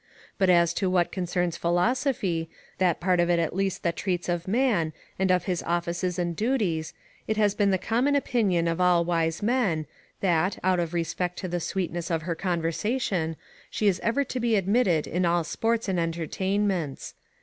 But 0.39 0.49
as 0.49 0.73
to 0.81 0.89
what 0.89 1.11
concerns 1.11 1.57
philosophy, 1.57 2.49
that 2.79 2.99
part 2.99 3.19
of 3.19 3.29
it 3.29 3.37
at 3.37 3.55
least 3.55 3.83
that 3.83 3.95
treats 3.95 4.27
of 4.29 4.47
man, 4.47 4.93
and 5.19 5.29
of 5.29 5.43
his 5.43 5.61
offices 5.61 6.17
and 6.17 6.35
duties, 6.35 6.95
it 7.27 7.37
has 7.37 7.53
been 7.53 7.69
the 7.69 7.77
common 7.77 8.15
opinion 8.15 8.67
of 8.67 8.81
all 8.81 9.05
wise 9.05 9.43
men, 9.43 9.85
that, 10.21 10.57
out 10.63 10.79
of 10.79 10.95
respect 10.95 11.37
to 11.37 11.47
the 11.47 11.59
sweetness 11.59 12.09
of 12.09 12.23
her 12.23 12.33
conversation, 12.33 13.35
she 13.69 13.85
is 13.85 13.99
ever 13.99 14.23
to 14.23 14.39
be 14.39 14.55
admitted 14.55 15.05
in 15.05 15.23
all 15.23 15.43
sports 15.43 15.87
and 15.87 15.99
entertainments. 15.99 17.13